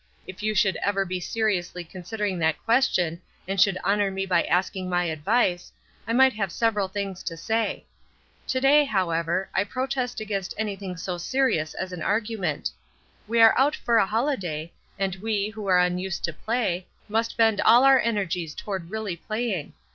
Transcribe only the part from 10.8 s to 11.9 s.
so serious